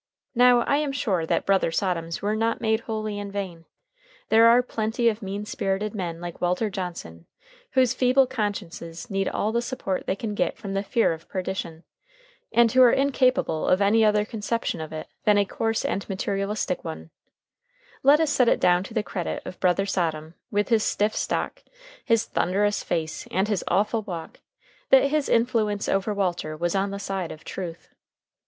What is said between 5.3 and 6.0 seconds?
spirited